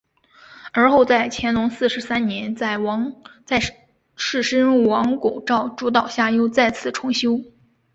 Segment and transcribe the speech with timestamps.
[0.73, 2.75] 而后在乾隆四十三年在
[4.15, 7.41] 士绅王拱照主导下又再次重修。